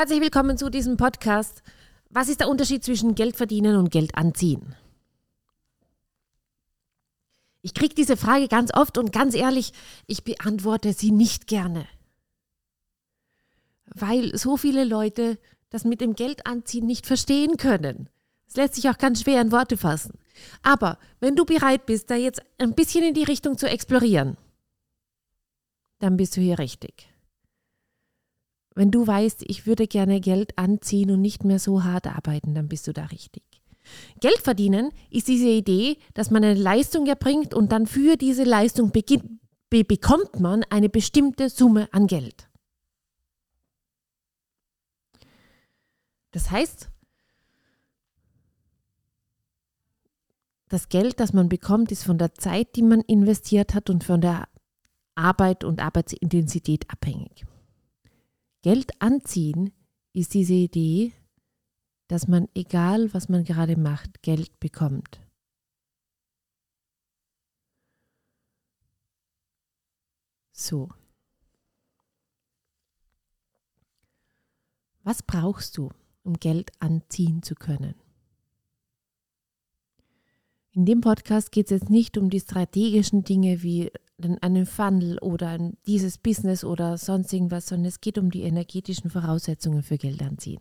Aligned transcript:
Herzlich 0.00 0.22
willkommen 0.22 0.56
zu 0.56 0.70
diesem 0.70 0.96
Podcast. 0.96 1.62
Was 2.08 2.30
ist 2.30 2.40
der 2.40 2.48
Unterschied 2.48 2.82
zwischen 2.82 3.14
Geld 3.14 3.36
verdienen 3.36 3.76
und 3.76 3.90
Geld 3.90 4.14
anziehen? 4.14 4.74
Ich 7.60 7.74
kriege 7.74 7.94
diese 7.94 8.16
Frage 8.16 8.48
ganz 8.48 8.72
oft 8.72 8.96
und 8.96 9.12
ganz 9.12 9.34
ehrlich, 9.34 9.74
ich 10.06 10.24
beantworte 10.24 10.94
sie 10.94 11.10
nicht 11.10 11.48
gerne. 11.48 11.84
Weil 13.94 14.34
so 14.38 14.56
viele 14.56 14.84
Leute 14.84 15.38
das 15.68 15.84
mit 15.84 16.00
dem 16.00 16.14
Geld 16.14 16.46
anziehen 16.46 16.86
nicht 16.86 17.04
verstehen 17.04 17.58
können. 17.58 18.08
Es 18.48 18.56
lässt 18.56 18.76
sich 18.76 18.88
auch 18.88 18.96
ganz 18.96 19.20
schwer 19.20 19.42
in 19.42 19.52
Worte 19.52 19.76
fassen. 19.76 20.18
Aber 20.62 20.98
wenn 21.18 21.36
du 21.36 21.44
bereit 21.44 21.84
bist, 21.84 22.08
da 22.08 22.14
jetzt 22.14 22.40
ein 22.56 22.72
bisschen 22.72 23.04
in 23.04 23.12
die 23.12 23.24
Richtung 23.24 23.58
zu 23.58 23.68
explorieren, 23.68 24.38
dann 25.98 26.16
bist 26.16 26.38
du 26.38 26.40
hier 26.40 26.58
richtig. 26.58 27.10
Wenn 28.80 28.90
du 28.90 29.06
weißt, 29.06 29.44
ich 29.46 29.66
würde 29.66 29.86
gerne 29.86 30.22
Geld 30.22 30.56
anziehen 30.56 31.10
und 31.10 31.20
nicht 31.20 31.44
mehr 31.44 31.58
so 31.58 31.84
hart 31.84 32.06
arbeiten, 32.06 32.54
dann 32.54 32.66
bist 32.66 32.86
du 32.86 32.94
da 32.94 33.04
richtig. 33.04 33.42
Geld 34.20 34.38
verdienen 34.38 34.88
ist 35.10 35.28
diese 35.28 35.50
Idee, 35.50 35.98
dass 36.14 36.30
man 36.30 36.42
eine 36.42 36.58
Leistung 36.58 37.06
erbringt 37.06 37.52
und 37.52 37.72
dann 37.72 37.86
für 37.86 38.16
diese 38.16 38.44
Leistung 38.44 38.90
beginnt, 38.90 39.38
be 39.68 39.84
bekommt 39.84 40.40
man 40.40 40.64
eine 40.70 40.88
bestimmte 40.88 41.50
Summe 41.50 41.92
an 41.92 42.06
Geld. 42.06 42.48
Das 46.30 46.50
heißt, 46.50 46.88
das 50.70 50.88
Geld, 50.88 51.20
das 51.20 51.34
man 51.34 51.50
bekommt, 51.50 51.92
ist 51.92 52.04
von 52.04 52.16
der 52.16 52.32
Zeit, 52.32 52.76
die 52.76 52.82
man 52.82 53.02
investiert 53.02 53.74
hat 53.74 53.90
und 53.90 54.04
von 54.04 54.22
der 54.22 54.48
Arbeit 55.16 55.64
und 55.64 55.82
Arbeitsintensität 55.82 56.88
abhängig. 56.88 57.44
Geld 58.62 59.00
anziehen 59.00 59.72
ist 60.12 60.34
diese 60.34 60.52
Idee, 60.54 61.12
dass 62.08 62.28
man, 62.28 62.48
egal 62.54 63.12
was 63.14 63.28
man 63.28 63.44
gerade 63.44 63.78
macht, 63.78 64.22
Geld 64.22 64.60
bekommt. 64.60 65.20
So. 70.52 70.90
Was 75.04 75.22
brauchst 75.22 75.78
du, 75.78 75.88
um 76.22 76.34
Geld 76.34 76.70
anziehen 76.80 77.42
zu 77.42 77.54
können? 77.54 77.94
In 80.72 80.84
dem 80.84 81.00
Podcast 81.00 81.50
geht 81.50 81.66
es 81.66 81.80
jetzt 81.80 81.90
nicht 81.90 82.18
um 82.18 82.28
die 82.28 82.40
strategischen 82.40 83.24
Dinge 83.24 83.62
wie 83.62 83.90
einen 84.24 84.66
Funnel 84.66 85.18
oder 85.18 85.58
dieses 85.86 86.18
Business 86.18 86.64
oder 86.64 86.98
sonst 86.98 87.32
irgendwas, 87.32 87.66
sondern 87.66 87.86
es 87.86 88.00
geht 88.00 88.18
um 88.18 88.30
die 88.30 88.42
energetischen 88.42 89.10
Voraussetzungen 89.10 89.82
für 89.82 89.98
Geld 89.98 90.22
anziehen. 90.22 90.60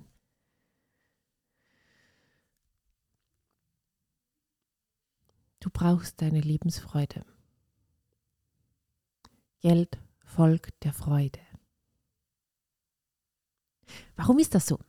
Du 5.59 5.69
brauchst 5.69 6.21
deine 6.21 6.39
Lebensfreude. 6.39 7.25
Geld 9.59 9.97
folgt 10.23 10.83
der 10.83 10.93
Freude. 10.93 11.39
Warum 14.15 14.39
ist 14.39 14.55
das 14.55 14.67
so? 14.67 14.79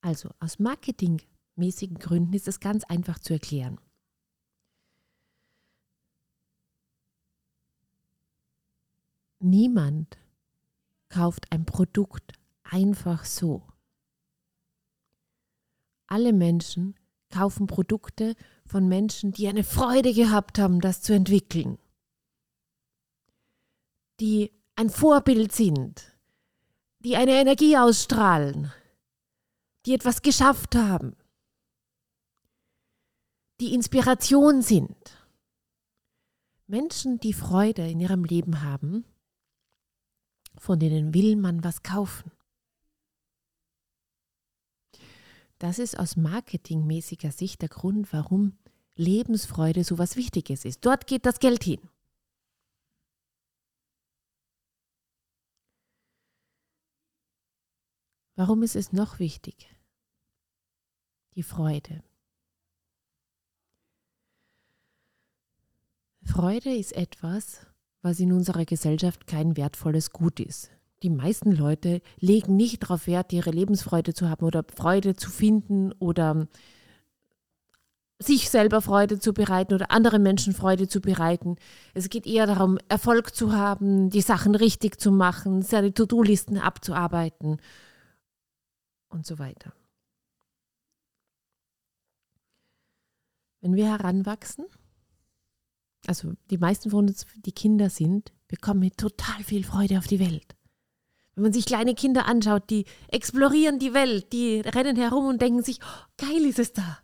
Also 0.00 0.30
aus 0.40 0.58
Marketing 0.58 1.22
mäßigen 1.56 1.98
Gründen 1.98 2.34
ist 2.34 2.48
es 2.48 2.60
ganz 2.60 2.84
einfach 2.84 3.18
zu 3.18 3.34
erklären. 3.34 3.78
Niemand 9.40 10.18
kauft 11.08 11.50
ein 11.50 11.66
Produkt 11.66 12.32
einfach 12.62 13.24
so. 13.24 13.62
Alle 16.06 16.32
Menschen 16.32 16.94
kaufen 17.30 17.66
Produkte 17.66 18.34
von 18.66 18.88
Menschen, 18.88 19.32
die 19.32 19.48
eine 19.48 19.64
Freude 19.64 20.12
gehabt 20.12 20.58
haben, 20.58 20.80
das 20.80 21.02
zu 21.02 21.12
entwickeln, 21.12 21.78
die 24.20 24.52
ein 24.76 24.90
Vorbild 24.90 25.52
sind, 25.52 26.12
die 27.00 27.16
eine 27.16 27.32
Energie 27.32 27.76
ausstrahlen, 27.76 28.72
die 29.86 29.94
etwas 29.94 30.22
geschafft 30.22 30.76
haben 30.76 31.16
die 33.60 33.74
Inspiration 33.74 34.62
sind. 34.62 34.96
Menschen, 36.66 37.20
die 37.20 37.32
Freude 37.32 37.88
in 37.88 38.00
ihrem 38.00 38.24
Leben 38.24 38.62
haben, 38.62 39.04
von 40.56 40.78
denen 40.78 41.14
will 41.14 41.36
man 41.36 41.62
was 41.64 41.82
kaufen. 41.82 42.32
Das 45.58 45.78
ist 45.78 45.98
aus 45.98 46.16
marketingmäßiger 46.16 47.30
Sicht 47.30 47.62
der 47.62 47.68
Grund, 47.68 48.12
warum 48.12 48.58
Lebensfreude 48.96 49.84
so 49.84 49.96
was 49.98 50.16
Wichtiges 50.16 50.64
ist. 50.64 50.84
Dort 50.84 51.06
geht 51.06 51.24
das 51.24 51.38
Geld 51.38 51.62
hin. 51.62 51.80
Warum 58.34 58.62
ist 58.62 58.76
es 58.76 58.92
noch 58.92 59.18
wichtig? 59.18 59.68
Die 61.36 61.42
Freude. 61.42 62.02
Freude 66.24 66.74
ist 66.74 66.92
etwas, 66.92 67.66
was 68.02 68.20
in 68.20 68.32
unserer 68.32 68.64
Gesellschaft 68.64 69.26
kein 69.26 69.56
wertvolles 69.56 70.12
Gut 70.12 70.40
ist. 70.40 70.70
Die 71.02 71.10
meisten 71.10 71.50
Leute 71.50 72.00
legen 72.18 72.56
nicht 72.56 72.84
darauf 72.84 73.06
Wert, 73.06 73.32
ihre 73.32 73.50
Lebensfreude 73.50 74.14
zu 74.14 74.28
haben 74.28 74.44
oder 74.44 74.64
Freude 74.74 75.16
zu 75.16 75.30
finden 75.30 75.92
oder 75.98 76.46
sich 78.20 78.50
selber 78.50 78.80
Freude 78.80 79.18
zu 79.18 79.34
bereiten 79.34 79.74
oder 79.74 79.90
anderen 79.90 80.22
Menschen 80.22 80.54
Freude 80.54 80.86
zu 80.86 81.00
bereiten. 81.00 81.56
Es 81.92 82.08
geht 82.08 82.24
eher 82.24 82.46
darum, 82.46 82.78
Erfolg 82.88 83.34
zu 83.34 83.52
haben, 83.52 84.10
die 84.10 84.20
Sachen 84.20 84.54
richtig 84.54 85.00
zu 85.00 85.10
machen, 85.10 85.62
seine 85.62 85.92
To-Do-Listen 85.92 86.56
abzuarbeiten 86.56 87.60
und 89.08 89.26
so 89.26 89.40
weiter. 89.40 89.72
Wenn 93.60 93.74
wir 93.74 93.86
heranwachsen, 93.86 94.66
also 96.06 96.32
die 96.50 96.58
meisten 96.58 96.90
von 96.90 97.08
uns, 97.08 97.26
die 97.36 97.52
Kinder 97.52 97.90
sind, 97.90 98.32
bekommen 98.48 98.80
mit 98.80 98.98
total 98.98 99.42
viel 99.44 99.64
Freude 99.64 99.98
auf 99.98 100.06
die 100.06 100.20
Welt. 100.20 100.56
Wenn 101.34 101.44
man 101.44 101.52
sich 101.52 101.64
kleine 101.64 101.94
Kinder 101.94 102.26
anschaut, 102.26 102.68
die 102.68 102.84
explorieren 103.08 103.78
die 103.78 103.94
Welt, 103.94 104.32
die 104.32 104.60
rennen 104.60 104.96
herum 104.96 105.26
und 105.26 105.40
denken 105.40 105.62
sich, 105.62 105.78
oh, 105.82 106.04
geil 106.18 106.44
ist 106.44 106.58
es 106.58 106.72
da. 106.72 106.98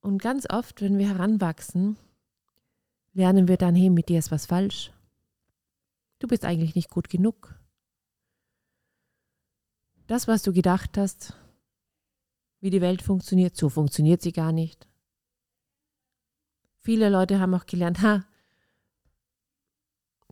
Und 0.00 0.20
ganz 0.20 0.46
oft, 0.50 0.80
wenn 0.80 0.98
wir 0.98 1.08
heranwachsen, 1.08 1.96
lernen 3.14 3.48
wir 3.48 3.56
dann, 3.56 3.74
hey, 3.74 3.90
mit 3.90 4.08
dir 4.08 4.18
ist 4.18 4.30
was 4.30 4.46
falsch. 4.46 4.92
Du 6.18 6.26
bist 6.26 6.44
eigentlich 6.44 6.74
nicht 6.74 6.90
gut 6.90 7.08
genug. 7.08 7.54
Das, 10.06 10.26
was 10.26 10.42
du 10.42 10.52
gedacht 10.52 10.96
hast, 10.98 11.34
wie 12.60 12.70
die 12.70 12.80
Welt 12.80 13.02
funktioniert, 13.02 13.56
so 13.56 13.68
funktioniert 13.68 14.22
sie 14.22 14.32
gar 14.32 14.52
nicht. 14.52 14.87
Viele 16.88 17.10
Leute 17.10 17.38
haben 17.38 17.52
auch 17.52 17.66
gelernt, 17.66 18.00
ha, 18.00 18.24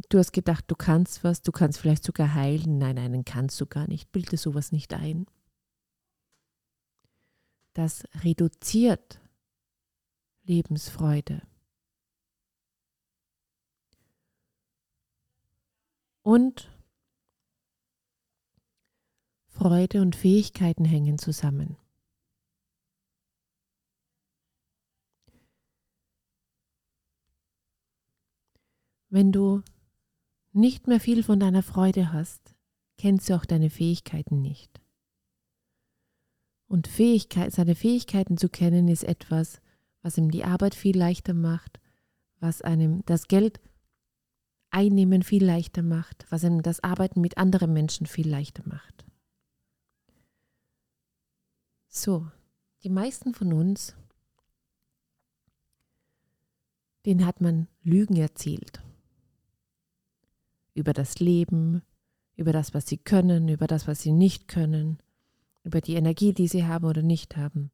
du 0.09 0.19
hast 0.19 0.33
gedacht, 0.33 0.65
du 0.69 0.75
kannst 0.75 1.23
was, 1.23 1.43
du 1.43 1.53
kannst 1.53 1.79
vielleicht 1.79 2.03
sogar 2.03 2.33
heilen. 2.33 2.79
Nein, 2.79 2.95
nein, 2.95 3.27
kannst 3.27 3.61
du 3.61 3.67
gar 3.67 3.87
nicht. 3.87 4.11
Bilde 4.11 4.39
sowas 4.39 4.73
nicht 4.73 4.95
ein. 4.95 5.27
Das 7.75 8.05
reduziert 8.25 9.21
Lebensfreude. 10.45 11.43
Und 16.23 16.75
Freude 19.49 20.01
und 20.01 20.17
Fähigkeiten 20.17 20.87
hängen 20.87 21.19
zusammen. 21.19 21.77
Wenn 29.09 29.31
du 29.31 29.63
nicht 30.53 30.89
mehr 30.89 31.01
viel 31.01 31.23
von 31.23 31.39
deiner 31.39 31.63
Freude 31.63 32.13
hast, 32.13 32.55
kennst 32.99 33.29
du 33.29 33.37
auch 33.37 33.45
deine 33.45 33.71
Fähigkeiten 33.71 34.41
nicht. 34.41 34.81
Und 36.67 36.89
Fähigkeit, 36.89 37.53
seine 37.53 37.77
Fähigkeiten 37.77 38.37
zu 38.37 38.49
kennen, 38.49 38.89
ist 38.89 39.05
etwas, 39.05 39.61
was 40.03 40.19
ihm 40.19 40.31
die 40.31 40.45
Arbeit 40.45 40.75
viel 40.75 40.97
leichter 40.97 41.35
macht, 41.35 41.79
was 42.41 42.63
einem 42.63 43.05
das 43.07 43.29
Geld 43.29 43.61
einnehmen 44.71 45.23
viel 45.23 45.45
leichter 45.45 45.83
macht, 45.83 46.27
was 46.31 46.45
einem 46.45 46.63
das 46.63 46.83
Arbeiten 46.83 47.21
mit 47.21 47.39
anderen 47.39 47.73
Menschen 47.73 48.07
viel 48.07 48.29
leichter 48.29 48.63
macht. 48.67 49.05
So, 51.87 52.27
die 52.83 52.91
meisten 52.91 53.35
von 53.35 53.53
uns, 53.53 53.95
denen 57.05 57.25
hat 57.25 57.41
man 57.41 57.69
Lügen 57.83 58.17
erzählt 58.17 58.83
über 60.77 60.93
das 60.93 61.19
Leben, 61.21 61.83
über 62.37 62.53
das, 62.53 62.75
was 62.75 62.87
sie 62.87 62.99
können, 62.99 63.49
über 63.49 63.67
das, 63.67 63.89
was 63.89 64.03
sie 64.03 64.13
nicht 64.13 64.47
können, 64.47 64.99
über 65.65 65.81
die 65.81 65.95
Energie, 65.95 66.35
die 66.35 66.49
sie 66.49 66.67
haben 66.67 66.85
oder 66.85 67.03
nicht 67.03 67.37
haben. 67.37 67.71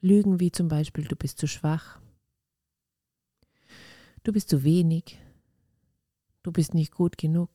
Lügen 0.00 0.38
wie 0.38 0.52
zum 0.52 0.68
Beispiel, 0.68 1.04
du 1.04 1.16
bist 1.16 1.38
zu 1.38 1.48
schwach, 1.48 2.00
du 4.22 4.32
bist 4.32 4.48
zu 4.48 4.62
wenig, 4.62 5.18
du 6.44 6.52
bist 6.52 6.72
nicht 6.72 6.92
gut 6.92 7.18
genug. 7.18 7.50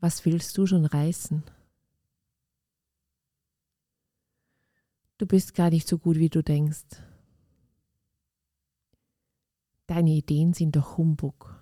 Was 0.00 0.24
willst 0.24 0.56
du 0.56 0.66
schon 0.66 0.86
reißen? 0.86 1.44
Du 5.18 5.26
bist 5.26 5.54
gar 5.54 5.68
nicht 5.68 5.86
so 5.86 5.98
gut, 5.98 6.16
wie 6.16 6.30
du 6.30 6.42
denkst. 6.42 6.96
Deine 9.86 10.10
Ideen 10.10 10.54
sind 10.54 10.74
doch 10.74 10.96
Humbug. 10.96 11.61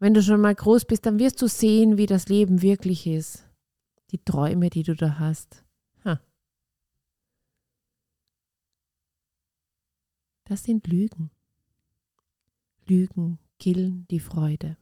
Wenn 0.00 0.14
du 0.14 0.22
schon 0.22 0.40
mal 0.40 0.54
groß 0.54 0.86
bist, 0.86 1.04
dann 1.04 1.18
wirst 1.18 1.42
du 1.42 1.46
sehen, 1.46 1.98
wie 1.98 2.06
das 2.06 2.28
Leben 2.28 2.62
wirklich 2.62 3.06
ist. 3.06 3.46
Die 4.12 4.18
Träume, 4.18 4.70
die 4.70 4.82
du 4.82 4.96
da 4.96 5.18
hast. 5.18 5.62
Ha. 6.06 6.18
Das 10.44 10.64
sind 10.64 10.86
Lügen. 10.86 11.30
Lügen 12.86 13.38
killen 13.58 14.06
die 14.10 14.20
Freude. 14.20 14.78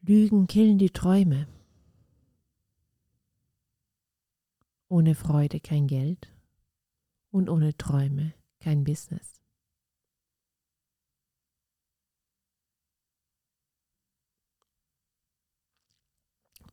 Lügen 0.00 0.46
killen 0.46 0.78
die 0.78 0.90
Träume. 0.90 1.46
Ohne 4.88 5.14
Freude 5.14 5.60
kein 5.60 5.88
Geld 5.88 6.32
und 7.30 7.50
ohne 7.50 7.76
Träume 7.76 8.32
kein 8.60 8.82
Business. 8.82 9.43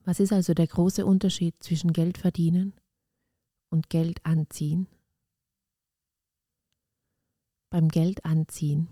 Was 0.03 0.19
ist 0.19 0.33
also 0.33 0.53
der 0.53 0.67
große 0.67 1.05
Unterschied 1.05 1.55
zwischen 1.61 1.93
Geld 1.93 2.17
verdienen 2.17 2.73
und 3.69 3.89
Geld 3.89 4.25
anziehen? 4.25 4.87
Beim 7.69 7.87
Geld 7.87 8.25
anziehen 8.25 8.89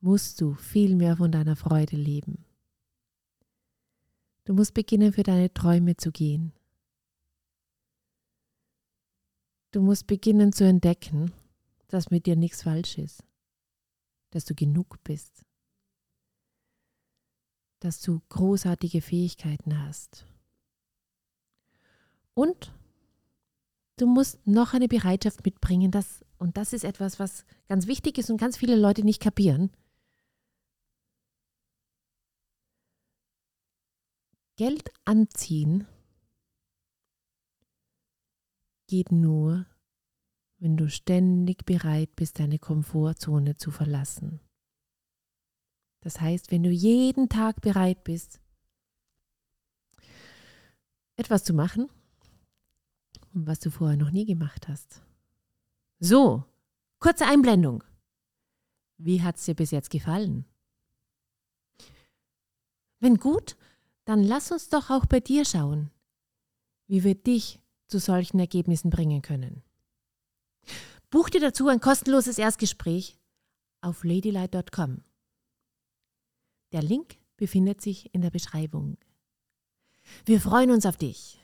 musst 0.00 0.40
du 0.40 0.54
viel 0.54 0.96
mehr 0.96 1.16
von 1.16 1.32
deiner 1.32 1.56
Freude 1.56 1.96
leben. 1.96 2.44
Du 4.44 4.52
musst 4.52 4.74
beginnen, 4.74 5.12
für 5.12 5.22
deine 5.22 5.52
Träume 5.52 5.96
zu 5.96 6.12
gehen. 6.12 6.52
Du 9.72 9.80
musst 9.80 10.06
beginnen 10.06 10.52
zu 10.52 10.64
entdecken, 10.64 11.32
dass 11.88 12.10
mit 12.10 12.26
dir 12.26 12.36
nichts 12.36 12.62
falsch 12.62 12.98
ist, 12.98 13.24
dass 14.30 14.44
du 14.44 14.54
genug 14.54 15.02
bist, 15.02 15.44
dass 17.84 18.00
du 18.00 18.22
großartige 18.30 19.02
Fähigkeiten 19.02 19.78
hast. 19.86 20.24
Und 22.32 22.72
du 23.98 24.06
musst 24.06 24.46
noch 24.46 24.72
eine 24.72 24.88
Bereitschaft 24.88 25.44
mitbringen, 25.44 25.90
dass, 25.90 26.24
und 26.38 26.56
das 26.56 26.72
ist 26.72 26.84
etwas, 26.84 27.18
was 27.18 27.44
ganz 27.68 27.86
wichtig 27.86 28.16
ist 28.16 28.30
und 28.30 28.38
ganz 28.38 28.56
viele 28.56 28.74
Leute 28.74 29.04
nicht 29.04 29.20
kapieren. 29.20 29.70
Geld 34.56 34.90
anziehen 35.04 35.86
geht 38.86 39.12
nur, 39.12 39.66
wenn 40.58 40.78
du 40.78 40.88
ständig 40.88 41.66
bereit 41.66 42.16
bist, 42.16 42.38
deine 42.38 42.58
Komfortzone 42.58 43.56
zu 43.56 43.70
verlassen. 43.70 44.40
Das 46.04 46.20
heißt, 46.20 46.50
wenn 46.50 46.62
du 46.62 46.68
jeden 46.68 47.30
Tag 47.30 47.62
bereit 47.62 48.04
bist, 48.04 48.38
etwas 51.16 51.44
zu 51.44 51.54
machen, 51.54 51.88
was 53.32 53.58
du 53.58 53.70
vorher 53.70 53.96
noch 53.96 54.10
nie 54.10 54.26
gemacht 54.26 54.68
hast. 54.68 55.00
So, 55.98 56.44
kurze 56.98 57.24
Einblendung. 57.26 57.82
Wie 58.98 59.22
hat 59.22 59.36
es 59.36 59.46
dir 59.46 59.54
bis 59.54 59.70
jetzt 59.70 59.88
gefallen? 59.88 60.44
Wenn 63.00 63.16
gut, 63.16 63.56
dann 64.04 64.22
lass 64.22 64.52
uns 64.52 64.68
doch 64.68 64.90
auch 64.90 65.06
bei 65.06 65.20
dir 65.20 65.46
schauen, 65.46 65.90
wie 66.86 67.02
wir 67.02 67.14
dich 67.14 67.60
zu 67.86 67.98
solchen 67.98 68.38
Ergebnissen 68.38 68.90
bringen 68.90 69.22
können. 69.22 69.62
Buch 71.08 71.30
dir 71.30 71.40
dazu 71.40 71.68
ein 71.68 71.80
kostenloses 71.80 72.36
Erstgespräch 72.36 73.18
auf 73.80 74.04
ladylight.com. 74.04 75.02
Der 76.74 76.82
Link 76.82 77.18
befindet 77.36 77.80
sich 77.80 78.12
in 78.12 78.20
der 78.20 78.30
Beschreibung. 78.30 78.96
Wir 80.24 80.40
freuen 80.40 80.72
uns 80.72 80.86
auf 80.86 80.96
dich. 80.96 81.38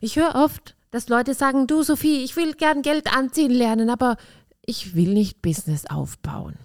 Ich 0.00 0.16
höre 0.16 0.34
oft, 0.36 0.74
dass 0.90 1.10
Leute 1.10 1.34
sagen, 1.34 1.66
du 1.66 1.82
Sophie, 1.82 2.24
ich 2.24 2.34
will 2.34 2.54
gern 2.54 2.80
Geld 2.80 3.14
anziehen 3.14 3.50
lernen, 3.50 3.90
aber 3.90 4.16
ich 4.64 4.94
will 4.94 5.12
nicht 5.12 5.42
Business 5.42 5.84
aufbauen. 5.84 6.56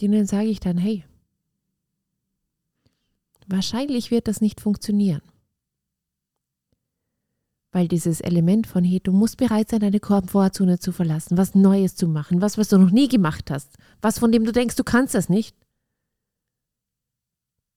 Denen 0.00 0.26
sage 0.26 0.46
ich 0.46 0.60
dann, 0.60 0.78
hey, 0.78 1.04
wahrscheinlich 3.48 4.12
wird 4.12 4.28
das 4.28 4.40
nicht 4.40 4.60
funktionieren 4.60 5.22
weil 7.76 7.88
dieses 7.88 8.22
Element 8.22 8.66
von, 8.66 8.84
hey, 8.84 9.00
du 9.00 9.12
musst 9.12 9.36
bereit 9.36 9.68
sein, 9.68 9.80
deine 9.80 10.00
Komfortzone 10.00 10.78
zu 10.78 10.92
verlassen, 10.92 11.36
was 11.36 11.54
Neues 11.54 11.94
zu 11.94 12.08
machen, 12.08 12.40
was, 12.40 12.56
was 12.56 12.68
du 12.68 12.78
noch 12.78 12.90
nie 12.90 13.06
gemacht 13.06 13.50
hast, 13.50 13.76
was 14.00 14.18
von 14.18 14.32
dem 14.32 14.46
du 14.46 14.52
denkst, 14.52 14.76
du 14.76 14.82
kannst 14.82 15.14
das 15.14 15.28
nicht, 15.28 15.54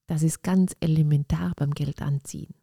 das 0.08 0.24
ist 0.24 0.42
ganz 0.42 0.74
elementar 0.80 1.52
beim 1.58 1.72
Geld 1.72 2.02
anziehen. 2.02 2.56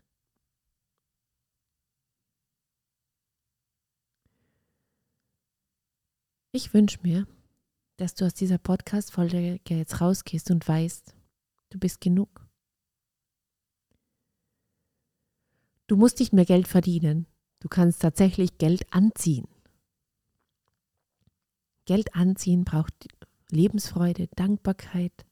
Ich 6.52 6.72
wünsche 6.72 7.00
mir, 7.02 7.26
dass 7.98 8.14
du 8.14 8.24
aus 8.24 8.32
dieser 8.32 8.56
Podcast-Folge 8.56 9.60
jetzt 9.68 10.00
rausgehst 10.00 10.50
und 10.50 10.66
weißt, 10.66 11.14
du 11.68 11.78
bist 11.78 12.00
genug. 12.00 12.45
Du 15.86 15.96
musst 15.96 16.18
nicht 16.18 16.32
mehr 16.32 16.44
Geld 16.44 16.66
verdienen. 16.68 17.26
Du 17.60 17.68
kannst 17.68 18.02
tatsächlich 18.02 18.58
Geld 18.58 18.92
anziehen. 18.92 19.46
Geld 21.84 22.14
anziehen 22.14 22.64
braucht 22.64 22.94
Lebensfreude, 23.50 24.28
Dankbarkeit 24.34 25.24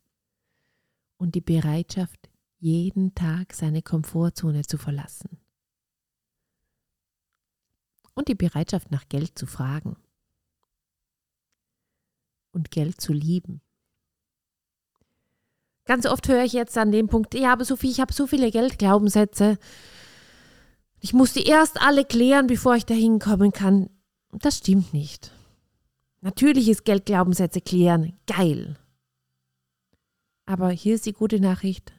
und 1.16 1.34
die 1.34 1.40
Bereitschaft, 1.40 2.30
jeden 2.58 3.14
Tag 3.14 3.52
seine 3.52 3.82
Komfortzone 3.82 4.62
zu 4.62 4.78
verlassen. 4.78 5.40
Und 8.14 8.28
die 8.28 8.37
Bereitschaft 8.37 8.92
nach 8.92 9.08
Geld 9.08 9.37
zu 9.37 9.46
fragen 9.46 9.96
und 12.52 12.70
Geld 12.70 13.00
zu 13.00 13.12
lieben. 13.12 13.61
Ganz 15.87 16.06
oft 16.06 16.28
höre 16.28 16.44
ich 16.44 16.52
jetzt 16.52 16.78
an 16.78 16.92
dem 16.92 17.08
Punkt, 17.08 17.34
ja, 17.34 17.52
aber 17.52 17.64
Sophie, 17.64 17.90
ich 17.90 18.00
habe 18.00 18.12
so 18.12 18.26
viele 18.26 18.50
Geldglaubenssätze. 18.50 19.58
Ich 21.04 21.12
muss 21.12 21.34
die 21.34 21.44
erst 21.44 21.82
alle 21.82 22.06
klären, 22.06 22.46
bevor 22.46 22.76
ich 22.76 22.87
da 22.87 22.94
hinkommen 22.94 23.52
kann. 23.52 23.90
Das 24.32 24.56
stimmt 24.56 24.94
nicht. 24.94 25.32
Natürlich 26.23 26.66
ist 26.70 26.87
Geldglaubenssätze 26.87 27.61
klären 27.61 28.18
geil. 28.26 28.78
Aber 30.46 30.70
hier 30.70 30.94
ist 30.94 31.04
die 31.04 31.12
gute 31.12 31.40
Nachricht. 31.40 31.92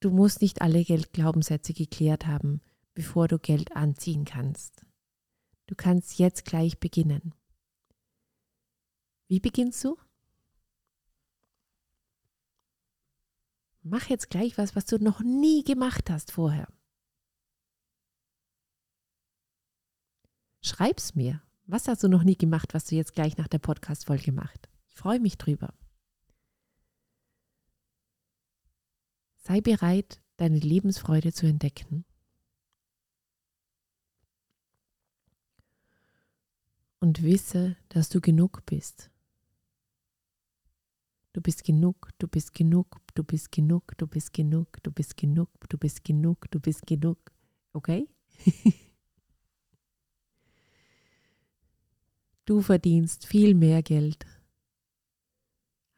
Du 0.00 0.08
musst 0.08 0.40
nicht 0.40 0.62
alle 0.62 0.82
Geldglaubenssätze 0.82 1.74
geklärt 1.74 2.26
haben, 2.26 2.62
bevor 2.94 3.28
du 3.28 3.38
Geld 3.38 3.76
anziehen 3.76 4.24
kannst. 4.24 4.86
Du 5.66 5.74
kannst 5.74 6.18
jetzt 6.18 6.46
gleich 6.46 6.80
beginnen. 6.80 7.34
Wie 9.28 9.40
beginnst 9.40 9.84
du? 9.84 9.98
Mach 13.82 14.08
jetzt 14.08 14.30
gleich 14.30 14.56
was, 14.56 14.74
was 14.74 14.86
du 14.86 14.96
noch 14.96 15.20
nie 15.20 15.64
gemacht 15.64 16.08
hast 16.08 16.32
vorher. 16.32 16.66
Schreib's 20.64 21.16
mir. 21.16 21.42
Was 21.66 21.88
hast 21.88 22.04
du 22.04 22.08
noch 22.08 22.22
nie 22.22 22.36
gemacht, 22.36 22.72
was 22.72 22.84
du 22.84 22.94
jetzt 22.94 23.14
gleich 23.14 23.36
nach 23.36 23.48
der 23.48 23.58
Podcast-Folge 23.58 24.30
machst? 24.30 24.68
Ich 24.90 24.94
freue 24.94 25.18
mich 25.18 25.36
drüber. 25.36 25.74
Sei 29.38 29.60
bereit, 29.60 30.20
deine 30.36 30.58
Lebensfreude 30.58 31.32
zu 31.32 31.46
entdecken. 31.46 32.04
Und 37.00 37.24
wisse, 37.24 37.76
dass 37.88 38.08
du 38.08 38.20
genug 38.20 38.64
bist. 38.64 39.10
Du 41.32 41.40
bist 41.40 41.64
genug, 41.64 42.10
du 42.18 42.28
bist 42.28 42.54
genug, 42.54 43.00
du 43.14 43.24
bist 43.24 43.50
genug, 43.50 43.96
du 43.96 44.06
bist 44.06 44.32
genug, 44.32 44.80
du 44.84 44.92
bist 44.92 45.16
genug, 45.16 45.48
du 45.68 45.78
bist 45.78 46.04
genug, 46.04 46.50
du 46.52 46.60
bist 46.60 46.86
genug. 46.86 47.18
Okay? 47.72 48.08
du 52.52 52.60
verdienst 52.60 53.24
viel 53.24 53.54
mehr 53.54 53.82
Geld, 53.82 54.26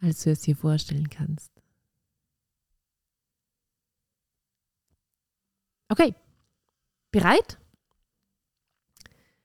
als 0.01 0.23
du 0.23 0.31
es 0.31 0.43
dir 0.43 0.55
vorstellen 0.55 1.11
kannst. 1.11 1.51
Okay, 5.89 6.15
bereit? 7.11 7.59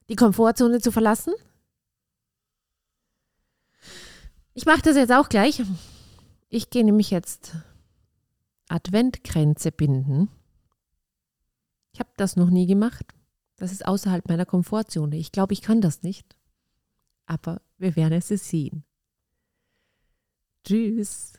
Die 0.07 0.15
Komfortzone 0.15 0.79
zu 0.79 0.91
verlassen? 0.91 1.33
Ich 4.53 4.65
mache 4.65 4.81
das 4.83 4.95
jetzt 4.95 5.11
auch 5.11 5.29
gleich. 5.29 5.63
Ich 6.49 6.69
gehe 6.69 6.83
nämlich 6.83 7.09
jetzt 7.09 7.55
Adventgrenze 8.67 9.71
binden. 9.71 10.29
Ich 11.91 11.99
habe 11.99 12.11
das 12.17 12.35
noch 12.35 12.51
nie 12.51 12.67
gemacht. 12.67 13.05
Das 13.57 13.71
ist 13.71 13.85
außerhalb 13.85 14.27
meiner 14.27 14.45
Komfortzone. 14.45 15.17
Ich 15.17 15.31
glaube, 15.31 15.53
ich 15.53 15.61
kann 15.61 15.81
das 15.81 16.03
nicht. 16.03 16.38
Aber 17.29 17.61
wir 17.77 17.95
werden 17.95 18.17
es 18.17 18.27
sehen. 18.29 18.83
Tschüss. 20.65 21.33